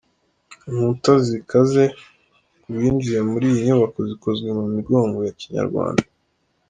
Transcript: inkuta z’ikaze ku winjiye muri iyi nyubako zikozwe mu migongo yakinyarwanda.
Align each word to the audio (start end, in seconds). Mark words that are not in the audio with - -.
inkuta 0.67 1.11
z’ikaze 1.25 1.83
ku 2.61 2.69
winjiye 2.77 3.19
muri 3.31 3.45
iyi 3.51 3.61
nyubako 3.67 3.99
zikozwe 4.09 4.47
mu 4.59 4.65
migongo 4.75 5.19
yakinyarwanda. 5.27 6.05